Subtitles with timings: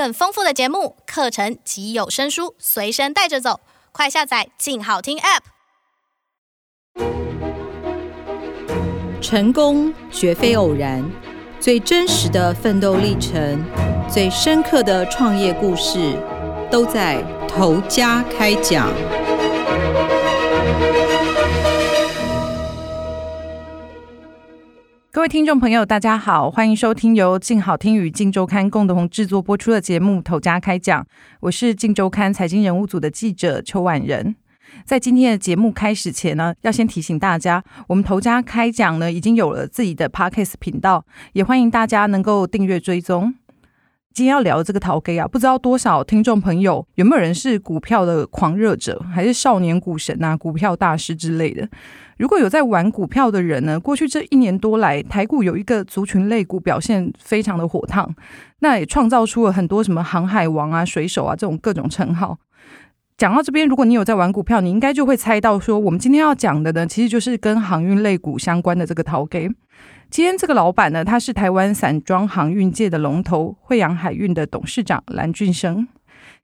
[0.00, 3.60] 更丰富的节目、课程及有声书随身带着走，
[3.92, 5.42] 快下载“静好听 ”App。
[9.20, 11.04] 成功绝非偶然，
[11.60, 13.62] 最真实的奋斗历程、
[14.10, 16.16] 最深刻的创业故事，
[16.70, 18.90] 都在头家开讲。
[25.12, 31.02] 各位听众朋友，大家好，欢迎收听由静好听与静周刊共同制作播出的节目《头家开讲》，
[31.40, 34.36] 我是静周刊财经人物组的记者邱婉仁。
[34.84, 43.34] 在今天的节目开始前呢，要先提醒大家，我们头家开讲呢已经有了自己的 Podcast 频道，也欢迎大家能够订阅追踪。
[44.12, 51.68] 今天要聊的这个陶给啊，不知道多少听众朋友有没有人是股票的狂热者，还是少年股神啊、股票大师之类的？
[52.18, 58.12] 如果有在玩股票的人呢，过去这一年多来，台股有一个族群类股表现非常的火烫，
[58.58, 62.36] 那也创造出了很多什么航海王啊、水手啊这种各种称号。
[63.20, 69.46] 讲到这边，如果你有在玩股票，你应该就会猜到说，我们今天要讲的呢，其实就是跟航运类股相关的这个陶给。
[70.08, 75.86] 今天这个老板呢，他是台湾散装航运界的龙头惠阳海运的董事长蓝俊生。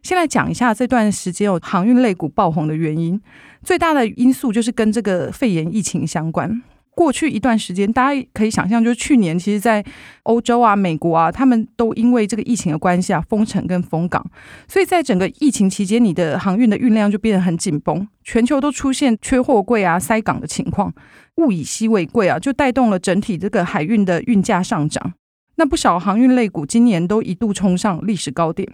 [0.03, 3.19] 先来讲一下这段时间有航运类股爆红的原因，
[3.63, 6.61] 最大的因素就是跟这个肺炎疫情相关。
[6.97, 9.85] 过去一段时间，大家可以想象，就是去年，其实，在
[10.23, 14.25] 欧洲啊、美国啊，他们都因为这个疫情的关系啊，封城跟封港，
[14.67, 20.91] 所以在整个疫情期间，你的航运的运量就变得很紧绷，全球都出现缺货柜啊、塞港的情况，
[21.37, 25.13] 物以稀为贵啊，就带动了整体这个海运的运价上涨。
[25.57, 28.67] 那不少航运类股今年都一度冲上历史高点。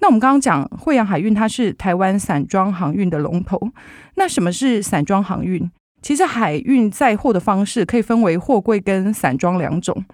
[0.00, 3.58] 那我们刚刚讲惠阳海运，它是台湾散装航运的龙头。
[4.16, 5.70] 那什么是散装航运？
[6.04, 10.04] 其实海运载货的方式可以分为货柜跟散装两种。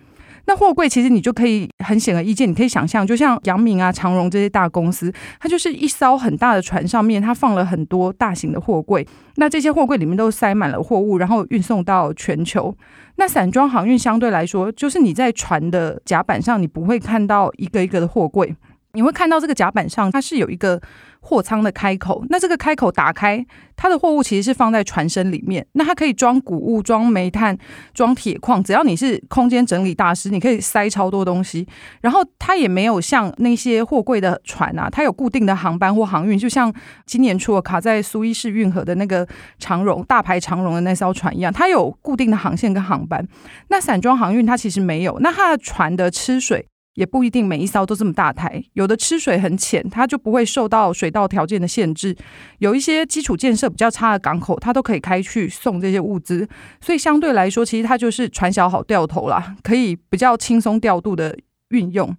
[0.47, 9.05] 那货柜其实你就可以很显而易见，你可以想象，就像阳明啊、长荣这些大公司，它就是一艘很大的船，上面它放了很多大型的货柜。
[9.35, 12.73] 那这些货柜里面都塞满了货物，然后运送到全球。
[13.17, 18.55] 那散装航运相对来说，就是你在船的甲板上，你不会看到一个一个的货柜。
[18.93, 20.81] 你会看到这个甲板上，它是有一个
[21.21, 22.25] 货舱的开口。
[22.29, 23.45] 那这个开口打开，
[23.77, 25.65] 它的货物其实是放在船身里面。
[25.73, 27.57] 那它可以装谷物、装煤炭、
[27.95, 28.63] 装铁矿。
[28.65, 31.67] 只要你是空间整理大师，你可以塞超多东西。
[32.01, 36.39] 然后它也没有像那些货柜的船啊，它有固定的航班或航运。
[36.39, 36.73] 就像
[37.07, 39.27] 今年初卡在苏伊士运河的那个
[39.59, 43.27] 长荣大排长荣的那艘船一样，它有固定的航线跟航班。
[43.69, 45.19] 那散装航运它其实没有。
[45.21, 46.67] 那它的船的吃水。
[46.95, 52.17] 也不一定每一艘都这么大台，有的吃水很浅，它就不会受到水道条件的限制。
[52.59, 56.49] 有一些基础建设比较差的港口，它都可以开去送这些物资。
[56.81, 62.15] 所以相对来说，其实它就是船小好掉头啦，可以比较轻松调度的运用。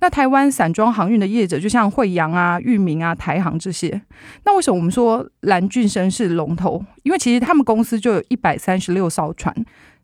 [0.00, 4.00] 那台湾散装航运的业者，就像惠阳啊、裕民啊、台航这些，
[4.44, 6.84] 那为什么我们说蓝俊生是龙头？
[7.02, 9.54] 因为其实他们公司就有一百三十六艘船。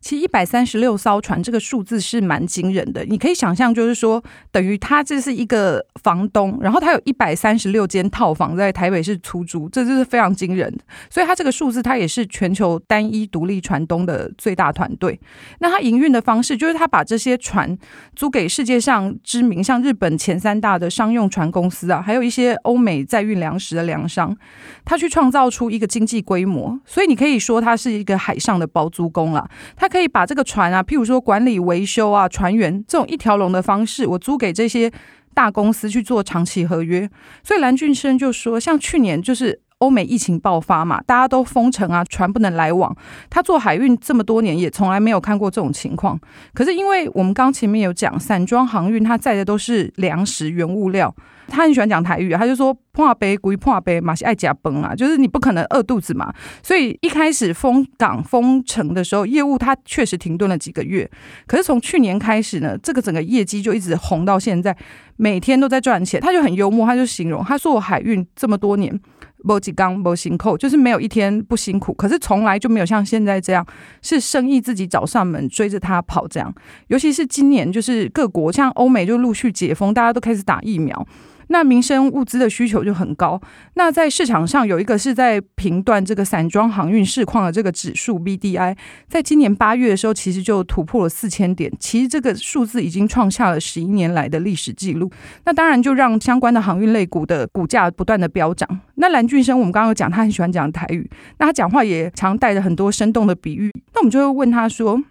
[0.01, 4.23] 其实一百三十六艘船这个数字是蛮惊人的，你可以想象，就是说
[4.53, 10.79] 等于他这是一个房东，然后他有一百三十六间套房在台北市出租，这就是非常惊人的。
[11.11, 15.19] 所以他这个数字，他也是全球单一独立船东的最大团队。
[15.59, 17.77] 那他营运的方式，就是他把这些船
[18.15, 24.37] 租给世界上知名，像日本前三大的商用船公司啊，还有一些欧美在运粮食的粮商，
[24.85, 26.79] 他去创造出一个经济规模。
[26.85, 29.49] 所以你可以说，他是一个海上的包租公了。
[29.77, 34.93] 他可以把这个船啊，譬如说管理维修啊，船员这种一条龙的方式，我租给这些
[35.35, 37.09] 大公司去做长期合约。
[37.43, 42.95] 所以蓝俊生就说，像去年就是欧美疫情爆发嘛，大家都封城啊，船不能来往。
[43.31, 46.19] 他做海运这么多年，也从来没有看过这种情况。
[46.53, 51.15] 可是因为我们刚前面有讲，散装航运它载的都是粮食原物料。
[51.51, 56.31] 他很喜欢讲台语，他就说破杯归破杯，马是爱加崩啊，就是你不可能饿肚子嘛。
[56.63, 61.11] 所以一开始封港封城的时候，业务它确实停顿了几个月。
[61.47, 64.77] 可是从去年开始呢，这个整个业绩就一直红到现在，
[65.17, 66.21] 每天都在赚钱。
[66.21, 69.01] 他就很幽默，他就形容他说我海运这么多年，
[69.45, 71.93] 没几缸没辛苦，就是没有一天不辛苦。
[71.95, 73.67] 可是从来就没有像现在这样，
[74.03, 76.53] 是生意自己找上门追着他跑这样。
[76.89, 81.07] 尤其是今年，就是各国像欧美就陆续解封，大家都开始打疫苗。
[81.49, 83.41] 那民生物资的需求就很高。
[83.75, 88.77] 那在市场上有一个是在评断这个散装航运市况的这个指数 BDI，
[89.09, 91.73] 在今年八月的时候，其实就突破了四千点。
[91.79, 95.11] 其实这个数字已经创下了十一年来的历史记录。
[95.45, 98.69] 那当然就让相关的航运类股的股价不断的飙涨。
[98.95, 103.73] 那蓝俊生，我们刚刚有讲，他很喜欢讲台语，那他讲话也常带着很多生动的比喻。
[103.95, 105.03] 那我们就会问他说。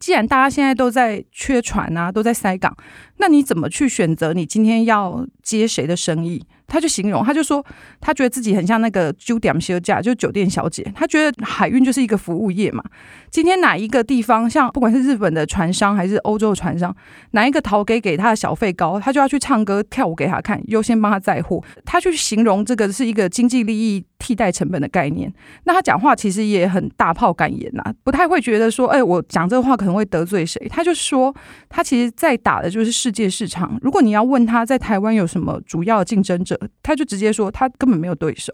[0.00, 2.76] 既然大家现在都在缺船啊，都在塞港，
[3.18, 6.44] 那你怎么去选择你今天要接谁的生意？
[6.66, 7.64] 他就形容，他就说，
[8.00, 10.82] 他觉得自己很像那个酒店休假，就酒店小姐。
[10.94, 12.82] 他觉得海运就是一个服务业嘛。
[13.30, 16.94] 今天哪一个地方，像不管是日本的船商还是欧洲的船商，
[17.32, 21.62] 哪一个头给给他的小费高，他就要去唱歌跳舞给他看，优先帮他载货。
[21.84, 25.30] 他去形容这个是一个经济利益替代成本的概念。
[25.64, 30.66] 那他讲话其实也很大炮感言呐，不太会觉得说，哎，我讲这个话可能会得罪谁。
[30.70, 31.34] 他就说，
[31.68, 33.78] 他其实在打的就是世界市场。
[33.82, 38.50] 如果你要问他在台湾有什么主要竞争者，他就直接说他根本没有对手，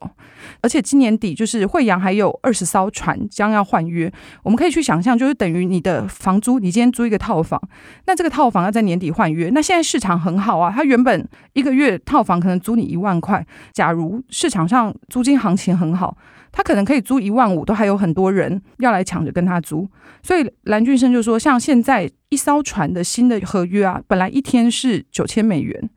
[0.61, 4.13] 而且今年底就是慧洋还有二十艘船将要换约，
[4.43, 7.61] 我们可以去想象，就是等于你的房租，你今天租一个套房，
[8.07, 16.17] 那这个套房要在年底换约，那现在市场很好啊，他原本一个月套房可能租你一万块，假如市场上租金行情情很好，
[16.53, 19.89] 他可能可以租一万五，都还有很多人要来抢着跟他租，
[20.23, 25.91] 所以蓝俊生就说，像现在一艘船的新的合约啊，本来一天是九千美元。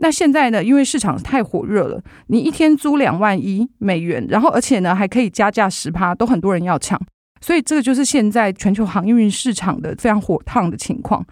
[0.00, 0.62] 那现在呢？
[0.62, 6.96] 因为市场太火热了，你一天租两万一美元，然后而且呢还可以加价十趴，都很多人要抢，
[7.40, 11.26] 所以这个就是现在全球航运市场的非常火烫的情况。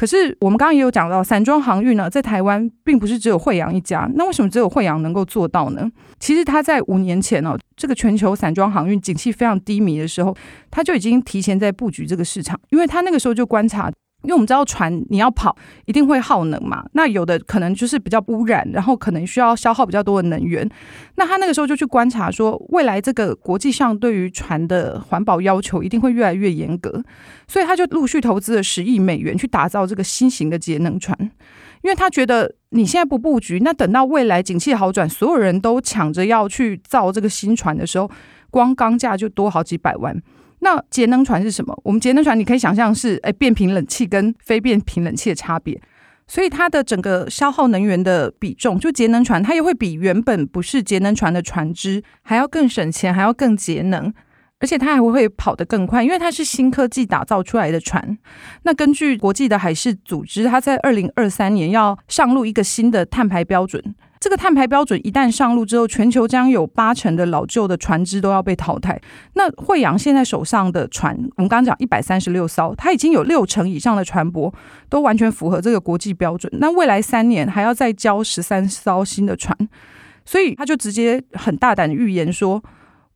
[0.00, 4.10] 可是我们刚刚也有讲到，散装航运呢，在台湾并不是只有惠阳一家。
[4.14, 5.86] 那为什么只有惠阳能够做到呢？
[6.18, 10.34] 其实他在五年前哦，这个全球散装航运景气非常低迷的时候，
[10.70, 13.92] 他就已经提前在布局这个市场，因为他那个时候就观察。
[14.22, 15.56] 因为我们知道船你要跑
[15.86, 20.68] 一定会耗能嘛，那有的可能就是比较污染，然后可能需要消耗比较多的能源。
[21.16, 27.02] 那他那个时候就去观察说，未来这个国际上对于船的环保要求一定会越来越严格，
[27.48, 31.16] 所以他就陆续投资了十亿美元去打造这个新型的节能船。
[31.82, 38.10] 因为他觉得你现在不布局，那等到未来景气好转，所有人都抢着要去造这个新船的时候，
[38.50, 40.14] 光钢价就多好几百万。
[40.60, 41.78] 那节能船是什么？
[41.84, 45.80] 我们节能船你可以想象是，哎，变频冷气跟非变频冷气的差别，
[46.26, 54.12] 所以它的整个消耗能源的比重，就节能船它也会比原本不是节能船的船只还要更省钱，还要更节能，
[54.58, 58.18] 而且它还会会跑得更快，因为它是新科技打造出来的船。
[58.64, 63.82] 那根据国际的海事组织，它在二零二三年要上路一个新的碳排标准。
[64.20, 69.00] 这个碳排标准一旦上路之后，全球将有八成的老旧的船只都要被淘汰。
[69.32, 74.52] 那慧洋现在手上的船，我们刚刚讲一百三十六艘，它已经有六成以上的船舶
[74.90, 76.52] 都完全符合这个国际标准。
[76.58, 79.56] 那未来三年还要再交十三艘新的船，
[80.26, 82.62] 所以他就直接很大胆的预言说，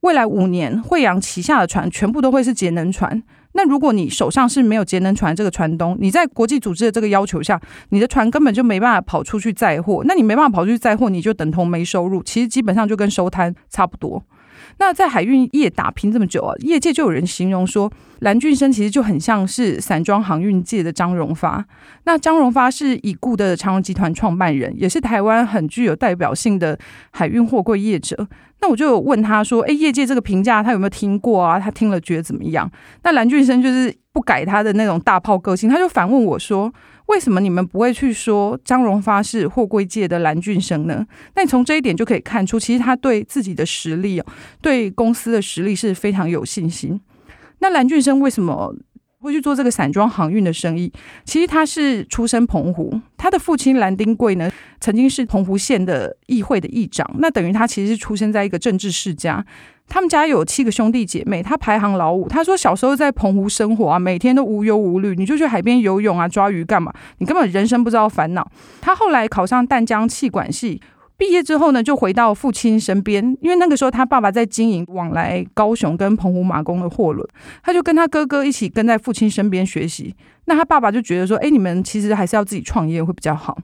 [0.00, 3.22] 未来五年慧洋旗下的船全部都会是节能船。
[3.56, 7.60] 那如果你手上是没有节能船这个船东，你在国际组织的这个要求下，
[7.90, 14.22] 你的船根本就没办法跑出去载货，那你没办法跑出去载货，你就等同没收入，其实基本上就跟收摊差不多。
[14.78, 17.90] 那在海运业打拼这么久啊，业界就有人形容说，
[18.20, 21.64] 蓝俊生其实就很像是散装航运界的张荣发。
[22.04, 26.78] 那张荣发是已故的长荣集团创办人，也是台湾很具有代表性的
[27.10, 28.26] 海运货柜业者。
[28.60, 31.60] 那我就问他说：“诶，业界这个评价他有没有听过啊？
[31.60, 32.70] 他听了觉得怎么样？”
[33.04, 36.72] 那蓝俊生就是不改他的那种大炮个性，他就反问我说。
[37.06, 41.06] 为什么你们不会去说张荣发是货柜界的蓝俊生呢？
[41.36, 44.22] 那你从这一点就可以看出，其实他对自己的实力，
[44.62, 46.98] 对公司的实力是非常有信心。
[47.58, 48.74] 那蓝俊生为什么
[49.20, 50.90] 会去做这个散装航运的生意？
[51.26, 54.50] 其实他是出身澎湖，他的父亲蓝丁贵呢，
[54.80, 59.44] 曾经是澎湖县的议会的议长，那等于他其实是出生在一个政治世家。
[59.88, 62.28] 他们家有七个兄弟姐妹，他排行老五。
[62.28, 66.92] 他说小时候在澎湖生活啊，每天都无忧无虑，你就去海边游泳啊、抓鱼干嘛？
[67.18, 68.50] 你根本人生不知道烦恼。
[68.80, 70.80] 他后来考上淡江气管系，
[71.16, 77.28] 毕业之后呢，就回到父亲身边，因为那个时候他爸爸在经营往来高雄跟澎湖马公的货轮，
[77.62, 80.12] 他就跟他哥哥一起跟在父亲身边学习。
[80.46, 83.56] 那他爸爸就觉得说，哎，你们其实还是要自己创业会比较好。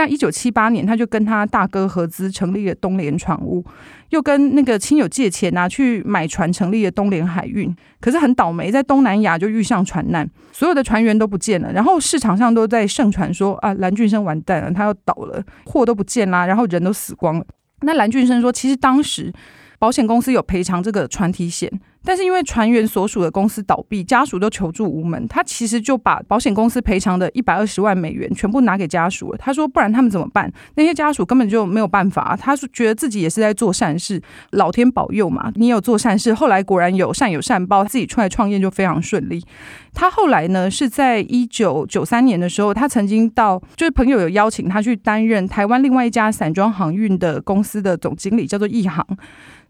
[0.00, 3.62] 那一九七八年，他就跟他大哥合资成立了东联船务，
[4.08, 7.70] 又跟那个亲友借钱拿、啊、去买船，成立了东联海运。
[8.00, 17.44] 可是很倒霉，在东南亚就遇上船难，所有的船员都不见了，然后市场上都在盛传说啊，蓝俊生完蛋了，他要倒了，货都不见啦，然后人都死光了。
[17.82, 19.30] 那蓝俊生说，其实当时
[19.78, 21.70] 保险公司有赔偿这个船体险。
[22.04, 29.38] 但是因为船员所属的公司倒闭，家属都求助无门，他其实就把保险公司赔偿的一百二十万美元全部拿给家属了。
[29.38, 30.50] 他说：“不然他们怎么办？
[30.76, 34.20] 那些家属根本就没有办法。”他说：“觉得自己也是在做善事，
[34.52, 35.52] 老天保佑嘛。
[35.56, 39.44] 你有做善事，后来果然有善有善报，自己出来创业就非常顺利。”
[39.92, 49.06] 他后来呢，是在一九九三年的时候，他曾经到就是朋友有邀请他去担任台湾另外一家散装航运的公司的总经理，叫做益航。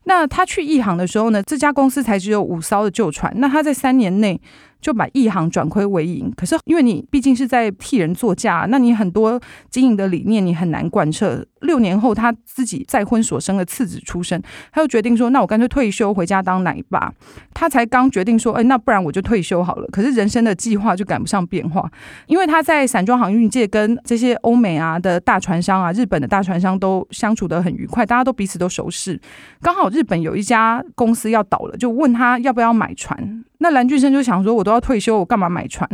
[0.05, 3.33] 那他去一航的时候呢，这家公司才只有五艘的旧船。
[3.37, 4.41] 那他在三年内
[4.81, 6.33] 就把一行转亏为盈。
[6.37, 11.45] 可是因为你毕竟是在替人作嫁，那你很多经营的理念你很难贯彻。
[11.61, 14.41] 六年后，他自己再婚所生的次子出生，
[14.73, 17.13] 他就决定说：“那我干脆退休回家当奶爸。”
[17.53, 21.91] 他才刚决定说：“哎，那不然我就退休好了。”可是人生的计划就赶不上变化，
[22.27, 29.21] 因为他在散装航运界跟这些欧美啊的大船商啊、日本的大船商都相处得很愉快，大家都彼此都熟识。
[29.61, 33.45] 刚好日本有一家公司要倒了，就问他要不要买船。
[33.61, 35.89] 那蓝俊生就想说：“我都要退休，我干嘛买船？”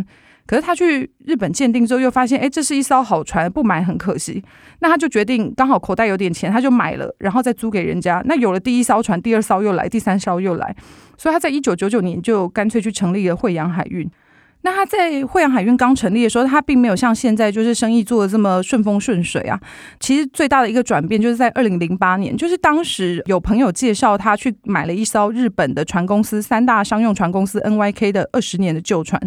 [0.46, 4.40] 可是他去日本鉴定之后，又发现，哎，这是一艘好船，不买很可惜。
[4.78, 8.22] 那他就决定，刚好口袋有点钱，他就买了，然后再租给人家。
[8.26, 10.74] 那有了第一艘船，第二艘又来，第三艘又来，
[11.18, 14.08] 所以他在一九九九年就干脆去成立了惠阳海运。
[14.66, 19.56] 那他在惠阳海运刚成立的时候，他并没有像现在就是生意做的这么顺风顺水啊。
[20.00, 29.22] 其实最大的一个转变就是在二零零八年，就是当时有朋友介绍他去买了一艘日本的船公司三大商用船公司 NYK 的二十年的旧船。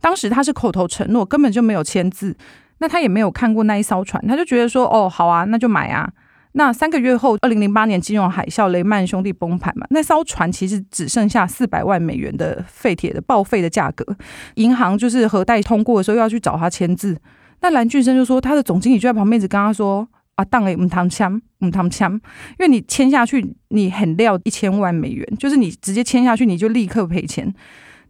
[0.00, 2.34] 当时他是口头承诺，根本就没有签字。
[2.78, 6.08] 那他也没有看过那一艘船，他就觉得说：“哦，好啊，那就买啊。”
[6.52, 14.04] 那三个月后，二零零八年金融海啸，雷曼兄弟崩盘嘛，那艘船其实只剩下四百万美元的废铁的报废的价格，
[14.54, 17.20] 银行就是核贷通过的时候又要去找他签字，
[17.60, 22.20] 那蓝俊生就说他的总经理就在旁边一直跟他说啊，当诶，唔谈签，唔谈签，因
[22.60, 27.52] 为你签下去，你很料一千万美元，就是你直接签下去，你就立刻赔钱。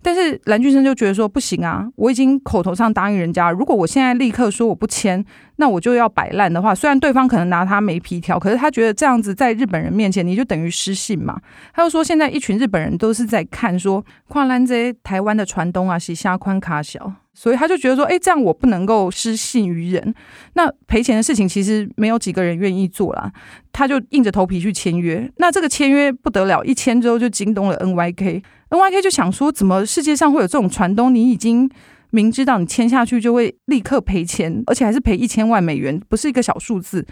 [0.02, 5.24] 但是蓝俊生就觉得说不行啊，我已经口头上答应人家，如果我现在立刻说我不签，
[5.56, 11.40] 那我就要摆烂的话，虽然对方可能拿他没皮条，可是他觉得这样子在日本人面前你就等于失信嘛。
[11.74, 20.12] 他又说现在一群日本人都是在看说跨栏这台湾的船东啊，是虾宽卡小，所以他就觉得说，哎，这样我不能够失信于人。
[20.54, 23.30] 那赔钱的事情其实没有几个人愿意做啦，
[23.70, 25.30] 他就硬着头皮去签约。
[25.36, 28.42] 那这个签约不得了，一签之后就惊动了 NYK。
[28.70, 31.14] NYK 就想说，怎么世界上会有这种船东？
[31.14, 31.70] 你已经
[32.10, 37.06] 明知道你签下去就会立刻赔钱，而且还是赔一千万美元，不是一个小数字。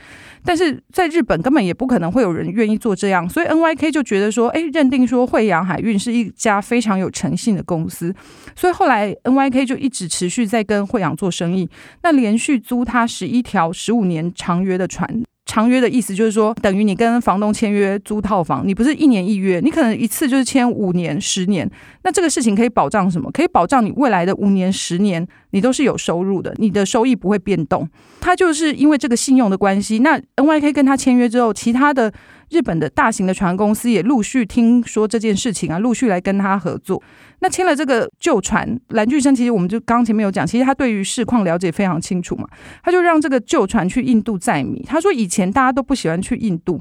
[0.44, 8.14] 但是在日本根本也不可能会有人愿意做这样，所以 NYK 就觉得说，哎，认定说惠阳海运是一家非常有诚信的公司，
[8.54, 11.68] 所以后来 NYK 就一直持续在跟惠阳做生意，
[12.02, 15.22] 那连续租他十一条十五年长约的船。
[15.46, 21.70] 长约的意思就是说，等于你跟房东签约租套房，你不是一年一约，你可能一次就是签五年、十年。
[22.02, 23.30] 那这个事情可以保障什么？
[23.30, 27.88] 可以保障你未来的五年、十年，你都是有收入的，你的收益不会变动。
[28.20, 32.12] 他就是因为这个信用的关系，那 NYK 跟他签约之后，其他的
[32.50, 37.02] 日本的大型的船公司也陆续听说这件事情啊，陆续来跟他合作。
[37.40, 42.48] 那签了这个旧船，蓝巨生其实我们就刚前面有讲，其实他对于市况了解非常清楚嘛，
[42.82, 44.82] 他就让这个旧船去印度载米。
[44.86, 46.80] 他说以前大家都不喜欢去印度，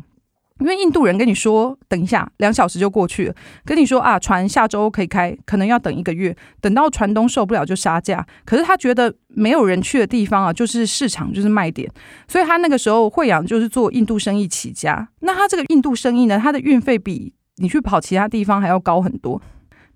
[0.59, 3.35] 因为印度人跟你说等一下两小时就过去了，
[3.65, 8.25] 跟你说啊船下周可以开，可能要等一个月，等到船东受不了就杀价。
[8.45, 11.91] 可是他觉得没有人去的地方啊，就是市场就是卖点，
[12.27, 15.09] 所以他那个时候惠阳就是做印度生意起家。
[15.19, 19.41] 那他这个印度生意呢，他的运费比你去跑其他地方还要高很多。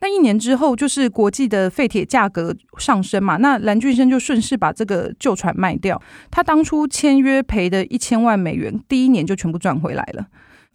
[0.01, 10.27] 那一年之后，就是国际的废铁价格上升嘛，那蓝俊生就顺势把这个旧船卖掉，他当初签约赔的一千万美元，第一年就全部赚回来了。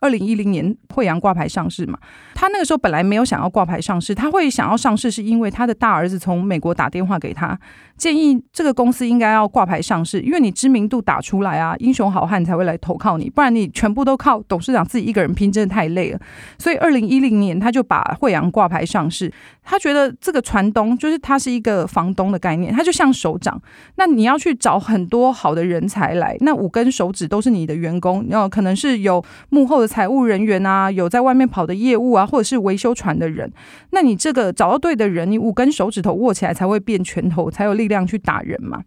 [0.05, 1.99] 二零一零年惠阳挂牌上市嘛，
[2.35, 7.59] 他那个时候本来没有想要挂牌上市，他会想要上市是因为他的大儿子从美国打电话给他，
[7.97, 16.21] 建议这个公司应该要挂牌上市，因为你知名度打出来啊，英雄好汉才会来投靠你，不然你全部都靠董事长自己一个人拼，真的太累了。
[16.59, 19.33] 所以二零一零年他就把惠阳挂牌上市，
[19.63, 23.59] 他觉得这个船东就是他是一个房东的概念，他就像首长，
[23.95, 29.89] 那你要去找很多好的人才来，那五根手指都是你的员工，然后可能是有幕后的。
[29.95, 33.49] 财务人员啊，有在外面跑的业务啊，或者是维修船的人，
[33.91, 38.83] 那你这个找到对的人，你五根手指头握起来才会变拳头，才有力量去打人嘛。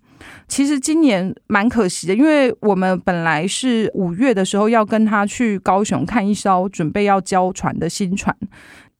[0.49, 8.35] 其实今年蛮可惜的，因为我们本来是五月的时候要跟他去高雄看一艘准备要交船的新船，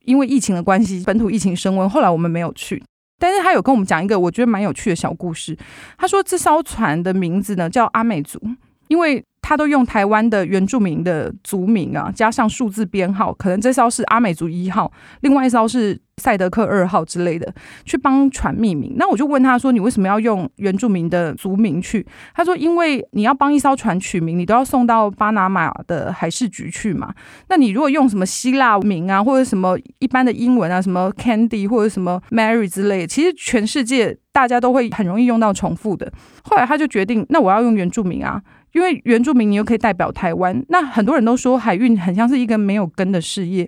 [0.05, 2.81] 因为疫情的关系，本土疫情升温，后来我们没有去。
[3.19, 5.57] 但是他有跟我们讲一个我觉得蛮有趣的小故事，
[5.97, 8.39] 他说这艘船的名字呢叫阿美族，
[8.87, 9.23] 因为。
[9.39, 14.91] 他都用台湾的原住民的族名啊，加上数字编号，可能这艘是阿美族一号，
[15.21, 17.53] 另外一艘是赛德克二号之类的，
[17.85, 18.95] 去帮船命名。
[18.97, 27.13] 那我就问他说：“你为什么要用原住民的族名去？”他说：“因为你要帮一艘船取名，你都要送到巴拿马的海事局去嘛。
[27.47, 36.11] 那你如果用什么希腊名啊，或者什么一般的英文啊，什么 Candy 或者什么 Mary 之类的，其实全世界大家都会很容易用到重复的。
[36.43, 38.41] 后来他就决定，那我要用原住民啊。”
[38.77, 40.63] 因为原住民，你又可以代表台湾。
[40.69, 43.67] 那很多人都说海运很像是一个没有根的事业。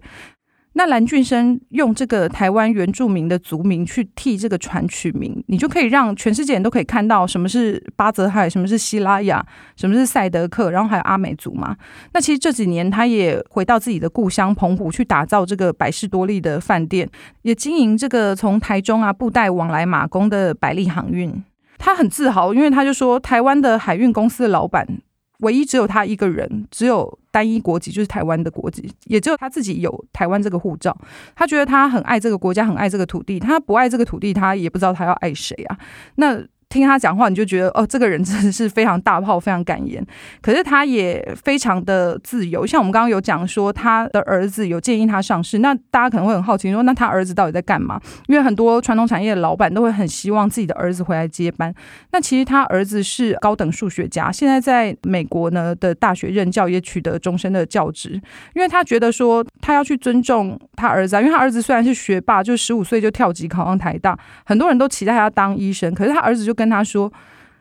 [0.73, 9.43] 那蓝俊生用这个台湾原住民的族名去替这个船取名，你就可以让全世界人都可以看到什么是巴泽海，什么是西拉雅，
[9.75, 11.75] 什么是赛德克，然后还有阿美族嘛。
[12.13, 17.09] 那其实这几年他也回到自己的故乡澎湖去打造这个百事多利的饭店，
[17.41, 21.43] 也经营这个从台中啊布袋往来马公的百利航运。
[21.79, 24.85] 他很自豪，因为他就说台湾的海运公司的老板。
[25.39, 30.95] 唯一只有他一个人，只有单一国籍，就是台湾的国籍，也只有他自己有台湾这个护照。
[31.33, 33.39] 他觉得他很爱这个国家，很爱这个土地。
[33.39, 35.79] 他不爱这个土地，他也不知道他要爱谁啊。
[36.15, 36.43] 那。
[36.69, 40.05] 听他讲话，你就觉得哦，这个人真的是非常大炮，非常敢言。
[40.39, 45.57] 可是他也非常的自由，像我们刚刚有讲说，他的儿子有建议他上市。
[45.57, 47.99] 那大家可能会很好奇说，那他儿子到底在干嘛？
[48.27, 51.73] 因为很多传统产业的老板都会很希望自己的儿子回来接班。
[52.11, 58.11] 那其实他儿子是高等数学家，现在在美国呢的大学任教，也取得终身的教职。
[58.53, 66.58] 因为他觉得说，他要去尊重他儿子啊，因为他儿子虽然是学霸，就十五岁就跳级考上台大，很多人都期待他当医生，可是他儿子就。
[66.59, 67.09] 跟他说，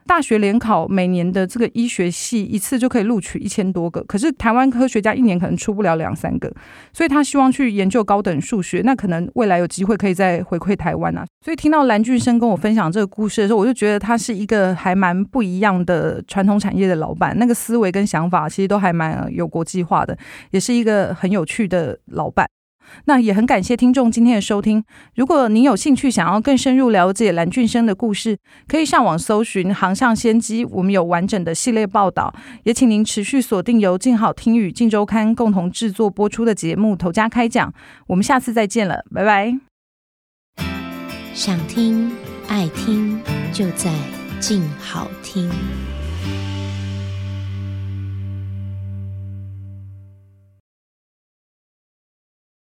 [0.05, 6.51] 大学联考每年的这个医学系一次就可以录取一千多个，可是台湾科学家一年可能出不了两三个，
[6.91, 11.23] 所以他希望去研究高等数学，那可能未来有机会可以再回馈台湾啊。
[11.45, 20.17] 所以听到蓝俊生跟我分享这个故事的时候，我就觉得他是一个还蛮不一样的传统产业的老板，那个思维跟想法其实都还蛮有国际化的，
[20.51, 22.45] 也是一个很有趣的老板。
[23.05, 24.83] 那也很感谢听众今天的收听。
[25.15, 32.33] 如果您有兴趣想要更深入了解蓝俊生的故事，可以上网搜寻《航向先机》，我们有完整的系列报道。
[32.63, 37.69] 也请您持续锁定由静好听与静周刊共同制作播出的节目《头家开讲》。
[38.07, 39.57] 我们下次再见了，拜拜。
[41.33, 42.11] 想听
[42.47, 43.19] 爱听，
[43.53, 43.93] 就在
[44.39, 45.49] 静好听。